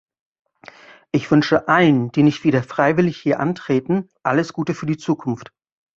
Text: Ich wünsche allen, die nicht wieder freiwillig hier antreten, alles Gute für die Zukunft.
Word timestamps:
Ich 1.11 1.29
wünsche 1.29 1.67
allen, 1.67 2.11
die 2.11 2.23
nicht 2.23 2.43
wieder 2.43 2.63
freiwillig 2.63 3.19
hier 3.21 3.39
antreten, 3.39 4.09
alles 4.23 4.51
Gute 4.51 4.73
für 4.73 4.87
die 4.87 4.97
Zukunft. 4.97 5.51